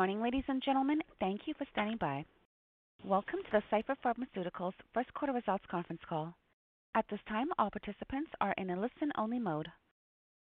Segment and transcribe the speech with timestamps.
[0.00, 0.98] Morning, ladies and gentlemen.
[1.20, 2.24] Thank you for standing by.
[3.04, 6.34] Welcome to the Cipher Pharmaceuticals first quarter results conference call.
[6.94, 9.68] At this time, all participants are in a listen-only mode.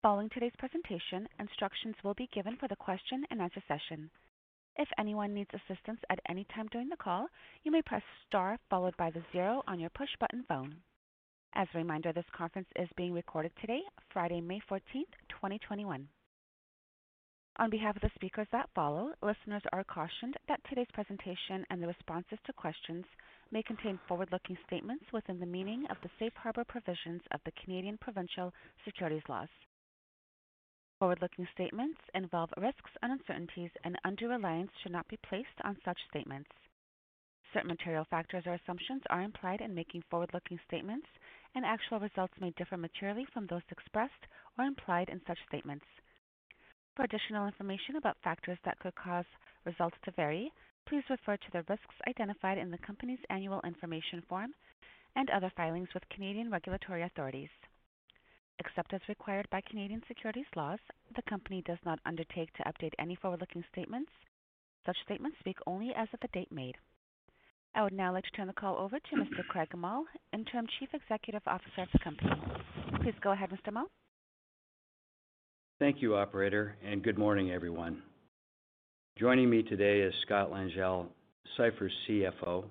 [0.03, 4.09] Following today's presentation, instructions will be given for the question-and-answer session.
[4.75, 7.27] If anyone needs assistance at any time during the call,
[7.63, 10.75] you may press star followed by the zero on your push-button phone.
[11.55, 13.79] As a reminder, this conference is being recorded today,
[14.11, 16.05] Friday, May 14th, 2021.
[17.59, 21.87] On behalf of the speakers that follow, listeners are cautioned that today's presentation and the
[21.87, 23.03] responses to questions
[23.49, 27.97] may contain forward-looking statements within the meaning of the safe harbor provisions of the Canadian
[27.97, 28.53] provincial
[28.85, 29.49] securities laws.
[30.99, 35.97] Forward-looking statements involve risks and uncertainties, and undue reliance should not be placed on such
[36.11, 36.51] statements.
[37.53, 41.07] Certain material factors or assumptions are implied in making forward-looking statements,
[41.55, 44.27] and actual results may differ materially from those expressed
[44.59, 45.85] or implied in such statements.
[46.97, 49.25] For additional information about factors that could cause
[49.65, 50.51] results to vary,
[50.87, 54.55] please refer to the risks identified in the company's annual information form
[55.15, 57.51] and other filings with Canadian regulatory authorities.
[58.57, 60.79] Except as required by Canadian securities laws,
[61.15, 64.09] the company does not undertake to update any forward-looking statements.
[64.83, 66.77] Such statements speak only as of the date made.
[67.75, 69.45] I would now like to turn the call over to Mr.
[69.47, 72.31] Craig Mull, Interim Chief Executive Officer of the company.
[73.03, 73.71] Please go ahead, Mr.
[73.71, 73.85] Mull.
[75.79, 78.01] Thank you, operator, and good morning, everyone.
[79.19, 81.05] Joining me today is Scott Langille,
[81.55, 82.63] Cipher's CFO.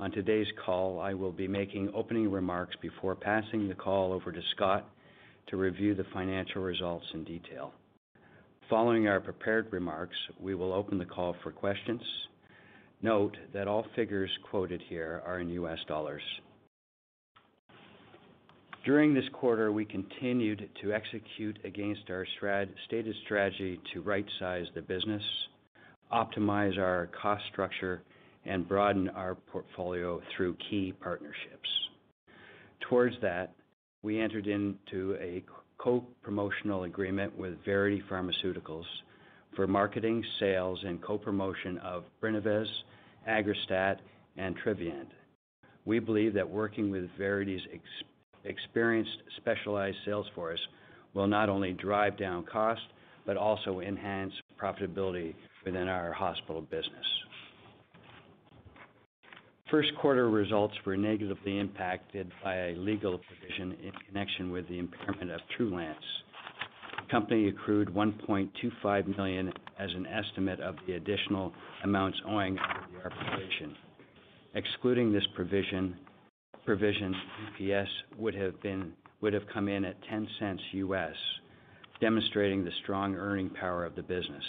[0.00, 4.40] On today's call, I will be making opening remarks before passing the call over to
[4.56, 4.88] Scott
[5.48, 7.74] to review the financial results in detail.
[8.70, 12.00] Following our prepared remarks, we will open the call for questions.
[13.02, 16.22] Note that all figures quoted here are in US dollars.
[18.84, 22.26] During this quarter, we continued to execute against our
[22.86, 25.22] stated strategy to right-size the business,
[26.12, 28.02] optimize our cost structure,
[28.46, 31.68] and broaden our portfolio through key partnerships.
[32.88, 33.52] Towards that,
[34.02, 35.44] we entered into a
[35.78, 38.84] co-promotional agreement with Verity Pharmaceuticals
[39.54, 42.68] for marketing, sales, and co-promotion of Brinavess,
[43.28, 43.98] Aggrastat,
[44.36, 45.08] and Trevyent.
[45.84, 47.62] We believe that working with Verity's
[48.48, 50.60] experienced specialized sales force
[51.14, 52.82] will not only drive down cost,
[53.26, 57.06] but also enhance profitability within our hospital business.
[59.70, 65.30] First quarter results were negatively impacted by a legal provision in connection with the impairment
[65.30, 65.94] of Trulance.
[67.04, 71.52] The company accrued 1.25 million as an estimate of the additional
[71.84, 73.76] amounts owing under the arbitration.
[74.54, 75.96] Excluding this provision,
[76.76, 77.86] EPS
[78.18, 81.14] would have been would have come in at $0.10, U.S.,
[82.00, 84.44] demonstrating the strong earning power of the business.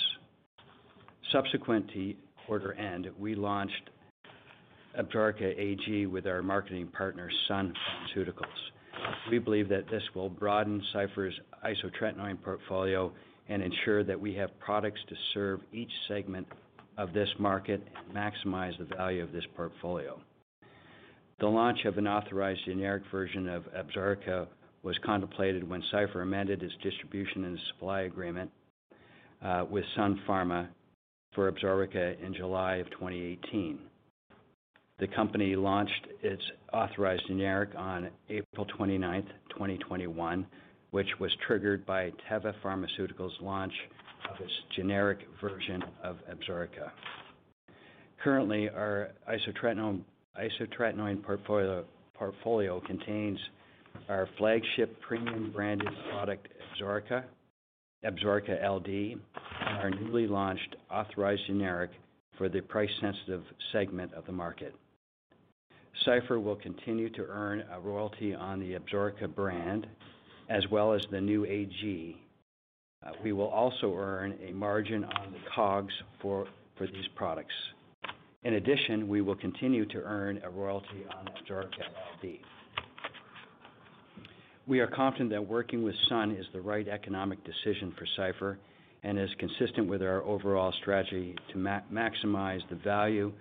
[1.32, 2.14] Subsequent to
[2.46, 3.90] quarter end, we launched
[5.00, 8.46] Absorica AG with our marketing partner, Sun Pharmaceuticals.
[9.32, 13.12] We believe that this will broaden Cipher's isotretinoin portfolio
[13.48, 16.48] and ensure that we have products to serve each segment
[16.98, 20.20] of this market and maximize the value of this portfolio.
[21.40, 24.48] The launch of an authorized generic version of Absorica
[24.84, 28.52] was contemplated when Cipher amended its distribution and supply agreement
[29.42, 30.68] uh, with Sun Pharma
[31.34, 33.80] for Absorica in July of 2018.
[35.00, 36.42] The company launched its
[36.74, 40.46] authorized generic on April 29th, 2021,
[40.92, 43.74] which was triggered by Teva Pharmaceuticals' launch
[44.30, 46.92] of its generic version of Absorica.
[48.22, 50.02] Currently, our isotretinoin
[52.14, 53.40] portfolio contains
[54.08, 56.48] our flagship premium branded product,
[58.06, 61.92] Absorica LD, and our newly launched authorized generic
[62.38, 64.74] for the price-sensitive segment of the market.
[66.06, 69.86] Cipher will continue to earn a royalty on the Absorica brand
[70.50, 72.18] as well as the new AG.
[73.06, 76.48] Uh, we will also earn a margin on the COGS for
[76.80, 77.54] these products.
[78.44, 81.84] In addition, we will continue to earn a royalty on Absorica
[82.24, 82.40] LD.
[84.66, 88.58] We are confident that working with Sun is the right economic decision for Cipher
[89.04, 93.34] and is consistent with our overall strategy to maximize the value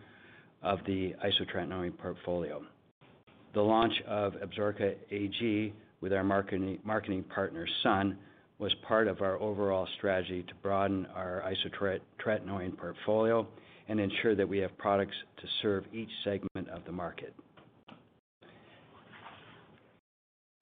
[0.65, 2.61] of the isotretinoin portfolio.
[3.55, 8.19] The launch of Absorica AG with our marketing partner, Sun,
[8.59, 13.47] was part of our overall strategy to broaden our isotretinoin portfolio
[13.89, 17.35] and ensure that we have products to serve each segment of the market.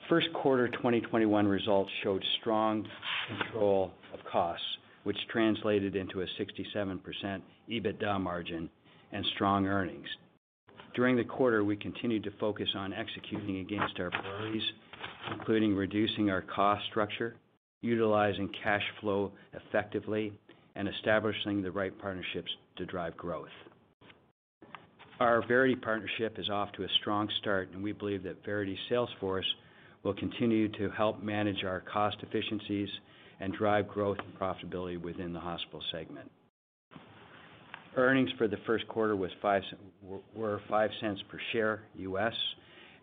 [0.08, 2.86] First quarter 2021 results showed strong
[3.28, 4.64] control of costs,
[5.02, 8.70] which translated into a 67% EBITDA margin
[9.12, 10.06] and strong earnings.
[10.94, 14.62] During the quarter, we continued to focus on executing against our priorities,
[15.32, 17.34] including reducing our cost structure,
[17.82, 20.32] utilizing cash flow effectively,
[20.76, 23.48] and establishing the right partnerships to drive growth.
[25.18, 29.08] Our Verity partnership is off to a strong start, and we believe that Verity's sales
[29.18, 29.46] force
[30.02, 32.88] will continue to help manage our cost efficiencies
[33.40, 36.30] and drive growth and profitability within the hospital segment.
[37.96, 40.90] Earnings for the first quarter were $0.05
[41.28, 42.34] per share U.S.,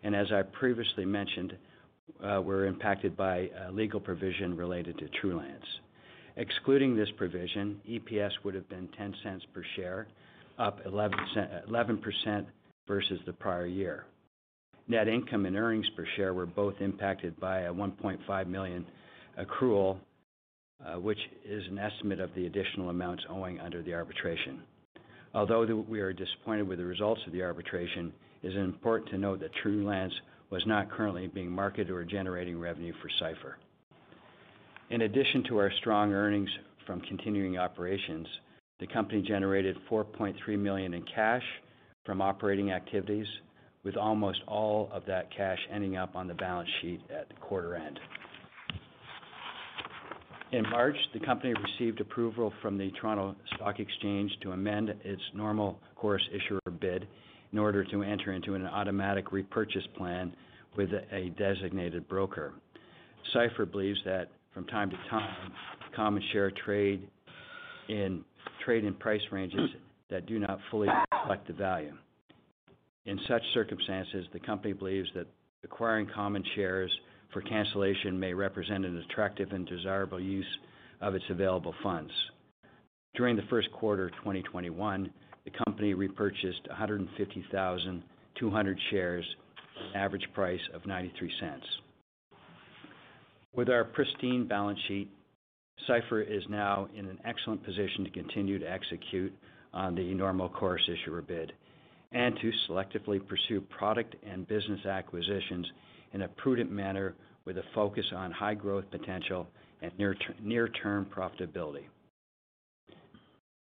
[0.04, 1.54] and as I previously mentioned,
[2.22, 5.58] uh, were impacted by a legal provision related to Trulance.
[6.36, 10.08] Excluding this provision, EPS would have been $0.10 per share,
[10.58, 12.46] up 11%
[12.88, 14.04] versus the prior year.
[14.88, 18.84] Net income and earnings per share were both impacted by a 1.5 million
[19.40, 19.96] accrual,
[20.84, 24.60] uh, which is an estimate of the additional amounts owing under the arbitration.
[25.34, 29.40] Although we are disappointed with the results of the arbitration, it is important to note
[29.40, 30.12] that Trulance
[30.50, 33.56] was not currently being marketed or generating revenue for Cipher.
[34.94, 36.48] In addition to our strong earnings
[36.86, 38.28] from continuing operations,
[38.78, 41.42] the company generated 4.3 million in cash
[42.06, 43.26] from operating activities,
[43.82, 47.74] with almost all of that cash ending up on the balance sheet at the quarter
[47.74, 47.98] end.
[50.52, 55.80] In March, the company received approval from the Toronto Stock Exchange to amend its normal
[55.96, 57.08] course issuer bid
[57.50, 60.32] in order to enter into an automatic repurchase plan
[60.76, 62.54] with a designated broker.
[63.32, 65.52] Cipher believes that from time to time,
[65.94, 67.08] common share trade
[67.88, 68.24] in
[68.64, 69.70] trade in price ranges
[70.10, 71.92] that do not fully reflect the value.
[73.06, 75.26] In such circumstances, the company believes that
[75.64, 76.90] acquiring common shares
[77.32, 80.46] for cancellation may represent an attractive and desirable use
[81.00, 82.12] of its available funds.
[83.14, 85.10] During the first quarter of 2021,
[85.44, 89.24] the company repurchased 150,200 shares
[89.76, 91.60] at an average price of $0.93.
[93.56, 95.08] With our pristine balance sheet,
[95.86, 99.32] Cipher is now in an excellent position to continue to execute
[99.72, 101.52] on the normal course issuer bid
[102.12, 105.66] and to selectively pursue product and business acquisitions
[106.12, 107.14] in a prudent manner
[107.44, 109.46] with a focus on high growth potential
[109.82, 109.92] and
[110.42, 111.84] near-term profitability.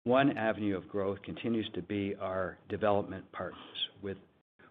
[0.04, 3.58] One avenue of growth continues to be our development partners.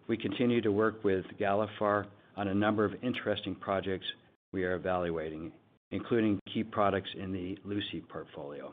[0.08, 2.06] We continue to work with Galephar
[2.36, 4.06] on a number of interesting projects
[4.52, 5.52] we are evaluating,
[5.90, 8.72] including key products in the Lucy portfolio.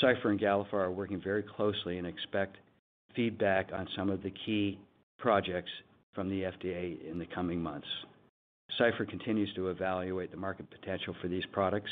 [0.00, 2.56] Cipher and Galephar are working very closely and expect
[3.14, 4.78] feedback on some of the key
[5.18, 5.70] projects
[6.14, 7.86] from the FDA in the coming months.
[8.76, 11.90] Cipher continues to evaluate the market potential for these products.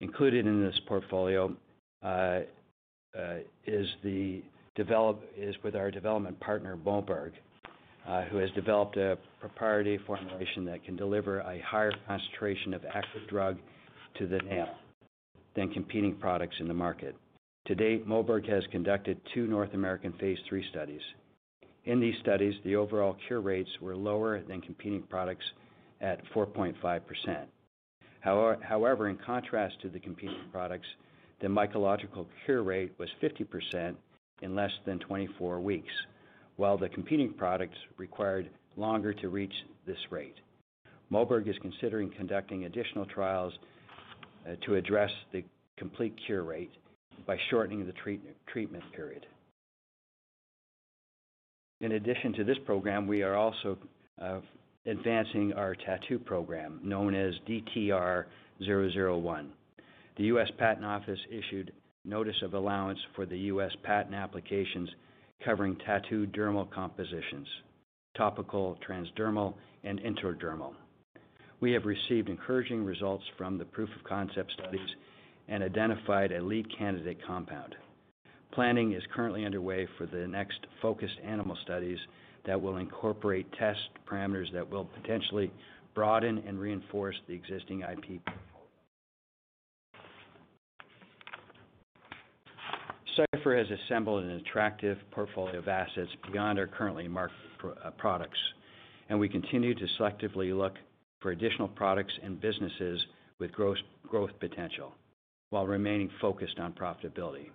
[0.00, 1.54] Included in this portfolio
[2.02, 2.40] uh,
[3.18, 4.42] uh, is the
[4.76, 7.32] develop is with our development partner, Moberg,
[8.08, 13.28] Uh, who has developed a proprietary formulation that can deliver a higher concentration of active
[13.28, 13.58] drug
[14.16, 14.66] to the nail
[15.54, 17.14] than competing products in the market.
[17.66, 21.02] To date, Moberg has conducted two North American phase III studies.
[21.84, 25.44] In these studies, the overall cure rates were lower than competing products
[26.00, 27.44] at 4.5%.
[28.20, 30.88] However, in contrast to the competing products,
[31.42, 33.94] the mycological cure rate was 50%
[34.40, 35.92] in less than 24 weeks,
[36.58, 39.54] while the competing products required longer to reach
[39.86, 40.34] this rate.
[41.10, 43.54] Moberg is considering conducting additional trials
[44.46, 45.42] uh, to address the
[45.78, 46.72] complete cure rate
[47.26, 47.94] by shortening the
[48.52, 49.24] treatment period.
[51.80, 53.78] In addition to this program, we are also
[54.20, 54.40] uh,
[54.86, 59.46] advancing our tattoo program, known as DTR-001.
[60.16, 60.48] The U.S.
[60.58, 61.72] Patent Office issued
[62.04, 63.70] notice of allowance for the U.S.
[63.84, 64.88] patent applications
[65.44, 67.46] covering tattoo dermal compositions,
[68.16, 69.54] topical, transdermal,
[69.84, 70.72] and intradermal.
[71.60, 74.88] We have received encouraging results from the proof of concept studies
[75.48, 77.74] and identified a lead candidate compound.
[78.52, 81.98] Planning is currently underway for the next focused animal studies
[82.46, 83.80] that will incorporate test
[84.10, 85.50] parameters that will potentially
[85.94, 88.20] broaden and reinforce the existing IP.
[93.48, 97.38] Cipher has assembled an attractive portfolio of assets beyond our currently marketed
[97.82, 98.38] uh, products,
[99.08, 100.74] and we continue to selectively look
[101.20, 103.00] for additional products and businesses
[103.40, 104.92] with growth potential
[105.50, 107.48] while remaining focused on profitability.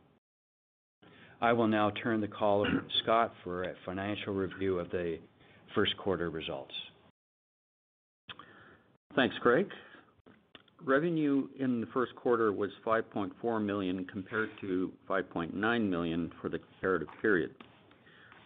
[1.42, 5.20] I will now turn the call over to Scott for a financial review of the
[5.76, 6.74] first quarter results.
[9.16, 9.68] Thanks, Craig.
[10.86, 17.08] Revenue in the first quarter was 5.4 million compared to 5.9 million for the comparative
[17.22, 17.52] period.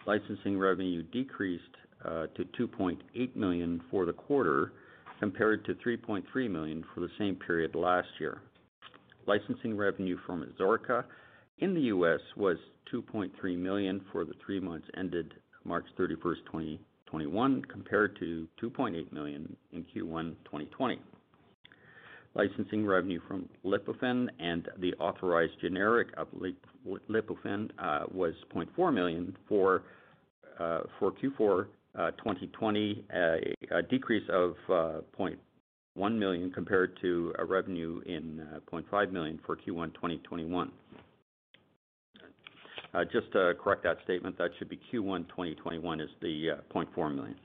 [0.05, 1.63] Licensing revenue decreased
[2.05, 4.73] uh, to 2.8 million for the quarter
[5.19, 8.41] compared to 3.3 million for the same period last year.
[9.25, 11.05] Licensing revenue from Absorica
[11.57, 12.19] in the U.S.
[12.35, 12.57] was
[12.93, 19.83] 2.3 million for the three months ended March 31, 2021, compared to 2.8 million in
[19.83, 20.99] Q1 2020.
[22.37, 26.27] Licensing revenue from Lipofen and the authorized generic of
[27.09, 29.81] Lipofen uh, was 0.4 million for
[30.59, 31.65] uh, Q4
[31.95, 35.37] 2020, uh, a decrease of 0.1
[36.19, 40.71] million compared to a revenue in 0.5 million for Q1 2021.
[43.11, 47.35] Just to correct that statement, that should be Q1 2021 is the 0.4 million.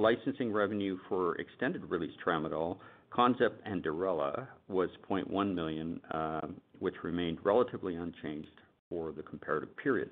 [0.00, 2.78] Licensing revenue for extended-release tramadol,
[3.16, 10.10] Conzip, and Durela was 0.1 million, um, which remained relatively unchanged for the comparative period.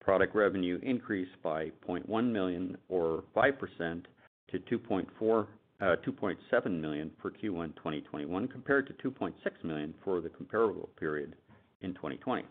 [0.00, 4.04] Product revenue increased by 0.1 million or 5%
[4.50, 5.46] to 2.7
[5.80, 9.32] uh, million for Q1 2021 compared to 2.6
[9.64, 11.34] million for the comparable period
[11.82, 12.44] in 2020.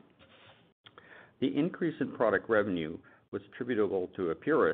[1.40, 2.98] The increase in product revenue
[3.32, 4.74] was attributable to Epuris,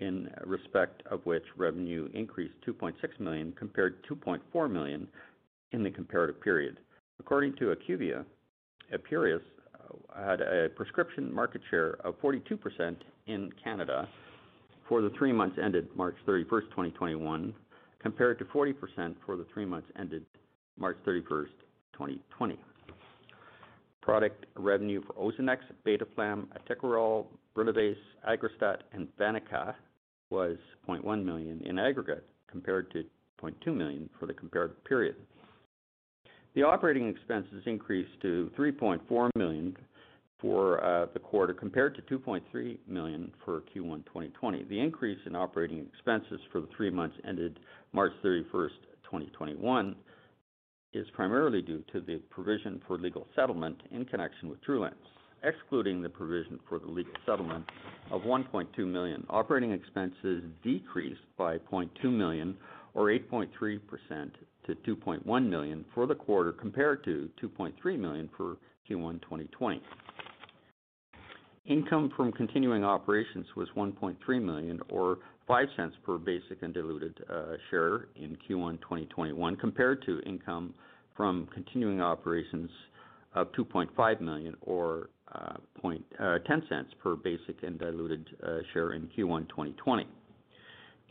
[0.00, 5.06] in respect of which revenue increased 2.6 million compared to 2.4 million
[5.72, 6.78] in the comparative period.
[7.20, 8.24] According to IQVIA,
[8.92, 9.40] Epuris
[9.84, 14.08] uh, had a prescription market share of 42% in Canada
[14.88, 17.54] for the three months ended March 31st, 2021,
[18.00, 20.24] compared to 40% for the three months ended
[20.78, 21.46] March 31st,
[21.92, 22.58] 2020.
[24.00, 29.74] Product revenue for Ozanex, Beteflam, Actikerall, Brinavess, Aggrastat, and Vaniqa
[30.30, 30.56] was
[30.88, 33.04] 0.1 million in aggregate, compared to
[33.42, 35.16] 0.2 million for the comparative period.
[36.54, 39.76] The operating expenses increased to 3.4 million
[40.40, 44.64] for uh, the quarter, compared to 2.3 million for Q1 2020.
[44.64, 47.58] The increase in operating expenses for the three months ended
[47.92, 48.70] March 31st,
[49.04, 49.94] 2021,
[50.92, 54.94] is primarily due to the provision for legal settlement in connection with Trulance.
[55.42, 57.64] Excluding the provision for the legal settlement
[58.10, 62.56] of 1.2 million, operating expenses decreased by 0.2 million
[62.92, 63.48] or 8.3%
[64.66, 68.56] to 2.1 million for the quarter, compared to 2.3 million for
[68.88, 69.80] Q1 2020.
[71.66, 75.18] Income from continuing operations was 1.3 million or
[75.48, 80.74] $0.05 per basic and diluted uh, share in Q1 2021, compared to income
[81.16, 82.70] from continuing operations
[83.34, 89.02] of 2.5 million or uh, uh, 10 cents per basic and diluted uh, share in
[89.16, 90.06] Q1 2020.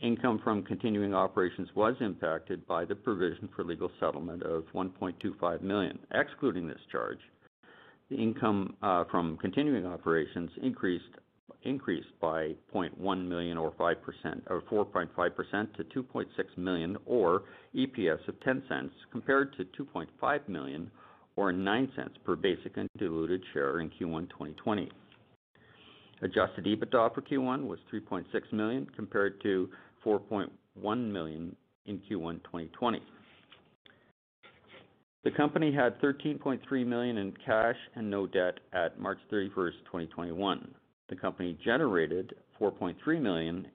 [0.02, 5.98] Income from continuing operations was impacted by the provision for legal settlement of 1.25 million.
[6.12, 7.18] Excluding this charge,
[8.08, 8.74] the income
[9.10, 11.04] from continuing operations increased
[11.62, 13.96] increased by 0.1 million or 5%
[14.46, 17.42] or 4.5% to 2.6 million or
[17.76, 20.90] EPS of 10 cents compared to 2.5 million
[21.36, 21.88] or $0.09
[22.24, 24.90] per basic and diluted share in Q1 2020.
[26.22, 29.68] Adjusted EBITDA for Q1 was 3.6 million, compared to
[30.04, 31.56] 4.1 million
[31.86, 33.00] in Q1 2020.
[35.22, 40.74] The company had 13.3 million in cash and no debt at March 31st, 2021.
[41.08, 43.66] The company generated 4.3 million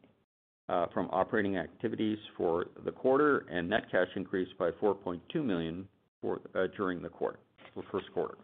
[0.69, 5.87] uh, from operating activities for the quarter, and net cash increased by 4.2 million
[6.25, 6.37] uh,
[6.75, 7.09] during the
[7.91, 8.35] first quarter.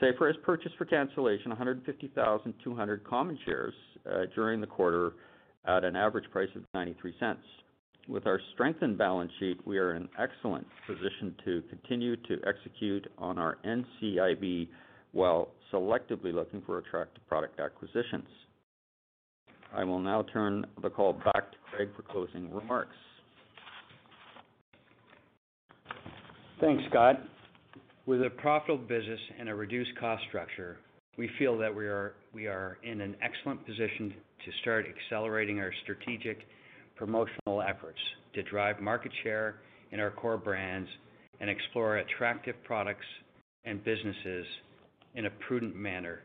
[0.00, 3.74] Cipher has purchased for cancellation 150,200 common shares
[4.06, 5.14] uh, during the quarter
[5.66, 7.36] at an average price of 0.93.
[8.08, 13.38] With our strengthened balance sheet, we are in excellent position to continue to execute on
[13.38, 14.68] our NCIB
[15.12, 18.28] while selectively looking for attractive product acquisitions.
[19.74, 22.96] I will now turn the call back to Craig for closing remarks.
[26.60, 27.20] Thanks, Scott.
[28.08, 30.78] With a profitable business and a reduced cost structure,
[31.18, 34.14] we feel that we are in an excellent position
[34.46, 36.38] to start accelerating our strategic
[36.96, 37.98] promotional efforts
[38.32, 39.56] to drive market share
[39.92, 40.88] in our core brands
[41.40, 43.04] and explore attractive products
[43.66, 44.46] and businesses
[45.14, 46.22] in a prudent manner.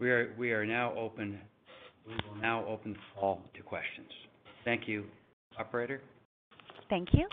[0.00, 1.38] We are now open.
[2.08, 4.10] We will now open the call to questions.
[4.64, 5.04] Thank you.
[5.60, 6.00] Operator?
[6.90, 7.28] Thank you.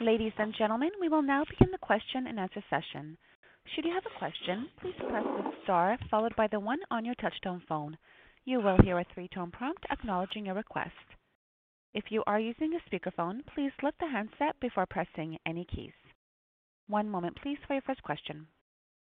[0.00, 3.18] Ladies and gentlemen, we will now begin the question-and-answer session.
[3.74, 7.16] Should you have a question, please press the star followed by the one on your
[7.16, 7.98] touchtone phone.
[8.44, 10.94] You will hear a three-tone prompt acknowledging your request.
[11.94, 15.98] If you are using a speakerphone, please lift the handset before pressing any keys.
[16.86, 18.46] One moment please for your first question.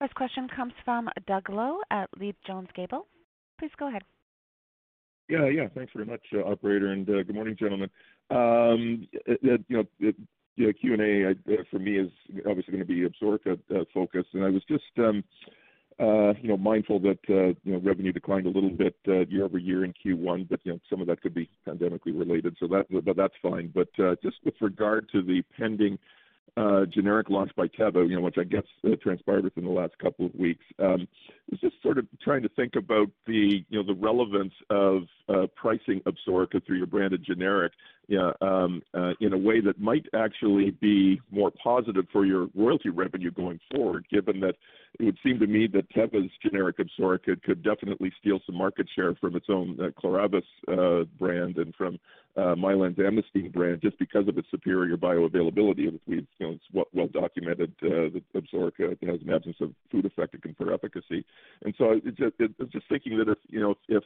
[0.00, 3.06] First question comes from Doug Loe at Leede Jones Gable.
[3.58, 4.02] Please go ahead.
[5.28, 5.66] Yeah, yeah.
[5.74, 7.90] Thanks very much, uh, operator, and uh, good morning, gentlemen.
[8.30, 9.34] Um, uh,
[9.68, 9.84] you
[10.56, 11.34] know, Q&A
[11.70, 12.10] for me is
[12.48, 13.58] obviously gonna be Absorica
[13.92, 14.28] focused.
[14.34, 15.24] And I was just um,
[15.98, 20.60] you know, mindful that you know, revenue declined a little bit year-over-year in Q1, but
[20.62, 23.72] you know, some of that could be pandemically related, so that's fine.
[23.74, 23.88] But
[24.22, 25.98] just with regard to the pending
[26.86, 30.26] generic launch by Teva, you know, which I guess uh, transpired within the last couple
[30.26, 30.96] of weeks, I
[31.50, 35.46] was just sort of trying to think about the you know, the relevance of uh,
[35.54, 37.72] pricing Absorica through your branded generic
[38.40, 43.30] Um, uh, in a way that might actually be more positive for your royalty revenue
[43.30, 44.54] going forward, given that
[44.98, 49.14] it would seem to me that Teva's generic Absorica could definitely steal some market share
[49.16, 51.98] from its own uh, Claravis uh, brand and from
[52.36, 55.98] Mylan's Amnesteem brand just because of its superior bioavailability.
[56.06, 60.72] You know, it's well documented that Absorica has an absence of food effect can confer
[60.72, 61.24] efficacy.
[61.64, 62.16] And so I, it
[62.70, 64.04] just thinking that if, you know, if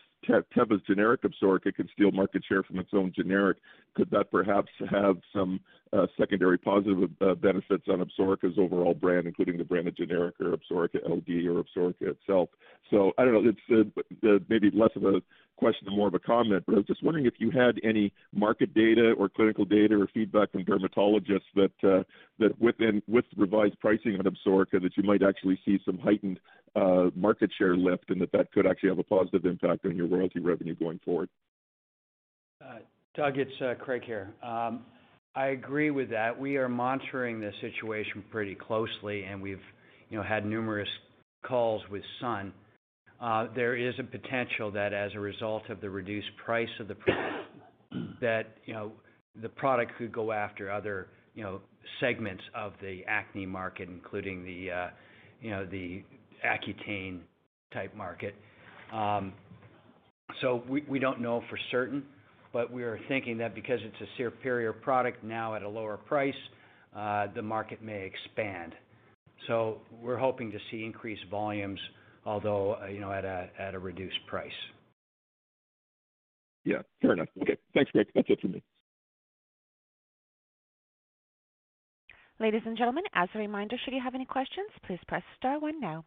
[0.56, 3.58] Teva's generic Absorica could steal market share from its own generic,
[3.94, 5.60] could that perhaps have some
[5.92, 10.96] uh, secondary positive uh, benefits on Absorica's overall brand, including the branded generic or Absorica
[11.08, 12.48] LD or Absorica itself?
[12.90, 13.52] So I don't know.
[13.68, 13.92] It's
[14.24, 15.22] uh, maybe less of a
[15.62, 18.74] question more of a comment, but I was just wondering if you had any market
[18.74, 22.02] data or clinical data or feedback from dermatologists that uh,
[22.40, 26.40] that within with revised pricing on Absorica, that you might actually see some heightened
[26.74, 30.08] uh, market share lift and that that could actually have a positive impact on your
[30.08, 31.28] royalty revenue going forward.
[32.60, 32.78] Uh,
[33.14, 34.32] Doug, it's Craig here.
[34.42, 34.80] Um,
[35.36, 36.38] I agree with that.
[36.38, 39.62] We are monitoring the situation pretty closely, and we've,
[40.10, 40.88] you know, had numerous
[41.42, 42.52] calls with Sun.
[43.22, 46.94] Uh, there is a potential that as a result of the reduced price of the
[46.96, 47.46] product
[48.20, 48.90] that, you know,
[49.40, 51.60] the product could go after other, you know,
[52.00, 54.88] segments of the acne market, including the, uh,
[55.40, 56.02] you know, the
[56.44, 57.20] Accutane
[57.72, 58.34] type market.
[58.92, 59.32] Um
[60.40, 62.02] so we we don't know for certain,
[62.52, 66.34] but we are thinking that because it's a superior product now at a lower price,
[66.96, 68.74] uh, the market may expand.
[69.46, 71.80] So we're hoping to see increased volumes,
[72.24, 74.50] although, uh, you know, at a reduced price.
[76.64, 77.28] Yeah, fair enough.
[77.42, 77.56] Okay.
[77.74, 78.06] Thanks, Craig.
[78.14, 78.62] That's it for me.
[82.38, 85.80] Ladies and gentlemen, as a reminder, should you have any questions, please press star one
[85.80, 86.04] now.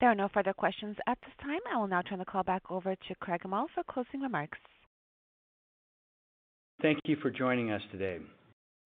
[0.00, 1.58] There are no further questions at this time.
[1.72, 4.58] I will now turn the call back over to Craig Mull for closing remarks.
[6.80, 8.18] Thank you for joining us today.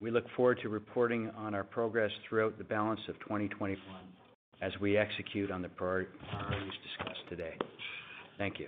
[0.02, 3.78] We look forward to reporting on our progress throughout the balance of 2021
[4.60, 6.08] as we execute on the priorities
[6.98, 7.54] discussed today.
[8.36, 8.66] Thank you.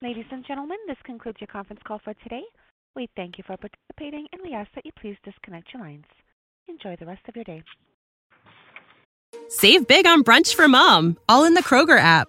[0.00, 2.42] Ladies and gentlemen, this concludes your conference call for today.
[2.96, 6.06] We thank you for participating, and we ask that you please disconnect your lines.
[6.66, 7.62] Enjoy the rest of your day.
[9.48, 12.28] Save big on brunch for mom, all in the Kroger app.